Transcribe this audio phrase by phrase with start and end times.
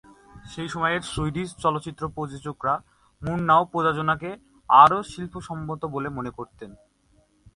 [0.51, 2.73] সেই সময়ের সুইডিশ চলচ্চিত্র সমালোচকরা
[3.21, 4.29] মুরনাউ প্রযোজনাকে
[4.69, 6.71] আরও 'শিল্পসম্মত' বলে মনে করতেন।